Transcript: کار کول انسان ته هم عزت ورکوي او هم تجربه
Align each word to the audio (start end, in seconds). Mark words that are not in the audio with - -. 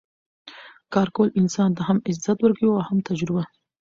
کار 0.93 1.07
کول 1.15 1.29
انسان 1.39 1.69
ته 1.77 1.81
هم 1.87 1.97
عزت 2.09 2.37
ورکوي 2.41 2.71
او 2.73 2.81
هم 2.89 2.97
تجربه 3.09 3.43